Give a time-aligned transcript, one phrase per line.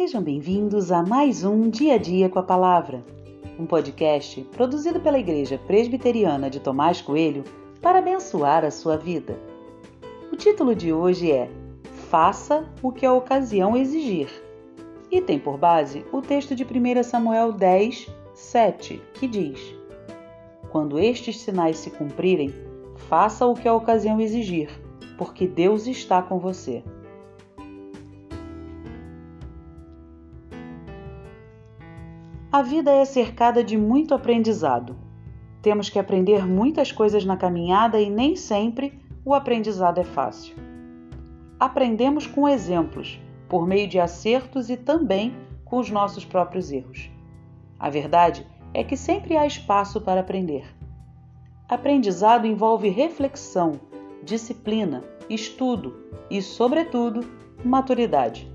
[0.00, 3.04] Sejam bem-vindos a mais um Dia a Dia com a Palavra,
[3.58, 7.44] um podcast produzido pela Igreja Presbiteriana de Tomás Coelho
[7.82, 9.38] para abençoar a sua vida.
[10.32, 11.50] O título de hoje é
[12.08, 14.30] Faça o que a ocasião exigir
[15.10, 19.60] e tem por base o texto de 1 Samuel 10, 7, que diz:
[20.72, 22.54] Quando estes sinais se cumprirem,
[22.96, 24.70] faça o que a ocasião exigir,
[25.18, 26.82] porque Deus está com você.
[32.52, 34.96] A vida é cercada de muito aprendizado.
[35.62, 40.56] Temos que aprender muitas coisas na caminhada e nem sempre o aprendizado é fácil.
[41.60, 45.32] Aprendemos com exemplos, por meio de acertos e também
[45.64, 47.08] com os nossos próprios erros.
[47.78, 50.64] A verdade é que sempre há espaço para aprender.
[51.68, 53.78] Aprendizado envolve reflexão,
[54.24, 55.94] disciplina, estudo
[56.28, 57.20] e, sobretudo,
[57.64, 58.50] maturidade.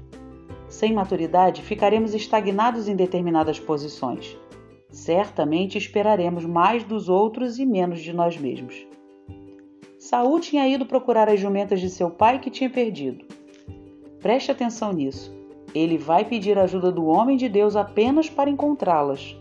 [0.67, 4.37] Sem maturidade, ficaremos estagnados em determinadas posições.
[4.89, 8.87] Certamente esperaremos mais dos outros e menos de nós mesmos.
[9.99, 13.25] Saul tinha ido procurar as jumentas de seu pai que tinha perdido.
[14.19, 15.35] Preste atenção nisso.
[15.73, 19.35] Ele vai pedir ajuda do homem de Deus apenas para encontrá-las.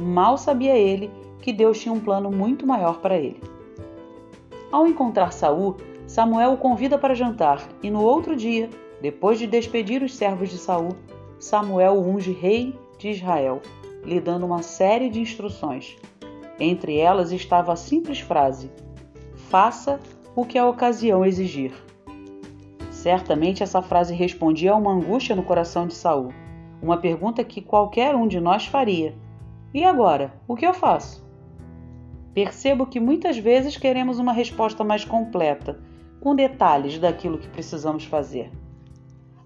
[0.00, 3.40] Mal sabia ele que Deus tinha um plano muito maior para ele.
[4.70, 8.70] Ao encontrar Saul, Samuel o convida para jantar e no outro dia
[9.02, 10.90] depois de despedir os servos de Saul,
[11.36, 13.60] Samuel unge rei de Israel,
[14.04, 15.96] lhe dando uma série de instruções.
[16.60, 18.70] Entre elas estava a simples frase:
[19.34, 19.98] Faça
[20.36, 21.72] o que a ocasião exigir.
[22.92, 26.32] Certamente essa frase respondia a uma angústia no coração de Saul,
[26.80, 29.16] uma pergunta que qualquer um de nós faria.
[29.74, 31.26] E agora, o que eu faço?
[32.32, 35.80] Percebo que muitas vezes queremos uma resposta mais completa,
[36.20, 38.48] com detalhes daquilo que precisamos fazer.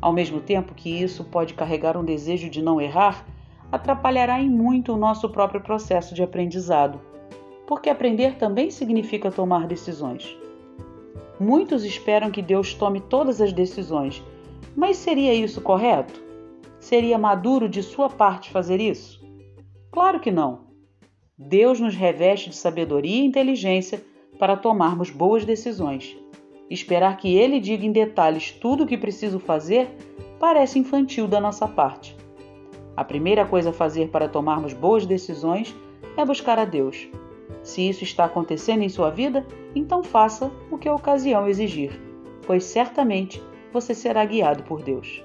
[0.00, 3.26] Ao mesmo tempo que isso pode carregar um desejo de não errar,
[3.70, 7.00] atrapalhará em muito o nosso próprio processo de aprendizado,
[7.66, 10.36] porque aprender também significa tomar decisões.
[11.38, 14.22] Muitos esperam que Deus tome todas as decisões,
[14.74, 16.22] mas seria isso correto?
[16.78, 19.24] Seria maduro de sua parte fazer isso?
[19.90, 20.66] Claro que não.
[21.36, 24.02] Deus nos reveste de sabedoria e inteligência
[24.38, 26.16] para tomarmos boas decisões.
[26.68, 29.88] Esperar que ele diga em detalhes tudo o que preciso fazer
[30.38, 32.16] parece infantil da nossa parte.
[32.96, 35.74] A primeira coisa a fazer para tomarmos boas decisões
[36.16, 37.08] é buscar a Deus.
[37.62, 42.00] Se isso está acontecendo em sua vida, então faça o que a ocasião exigir,
[42.46, 45.22] pois certamente você será guiado por Deus.